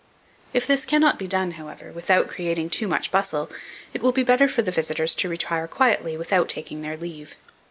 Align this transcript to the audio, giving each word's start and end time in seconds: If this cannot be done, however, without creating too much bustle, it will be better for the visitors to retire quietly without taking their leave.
If 0.51 0.65
this 0.65 0.83
cannot 0.83 1.19
be 1.19 1.27
done, 1.27 1.51
however, 1.51 1.91
without 1.91 2.27
creating 2.27 2.71
too 2.71 2.87
much 2.87 3.11
bustle, 3.11 3.51
it 3.93 4.01
will 4.01 4.11
be 4.11 4.23
better 4.23 4.47
for 4.47 4.63
the 4.63 4.71
visitors 4.71 5.13
to 5.13 5.29
retire 5.29 5.67
quietly 5.67 6.17
without 6.17 6.49
taking 6.49 6.81
their 6.81 6.97
leave. 6.97 7.35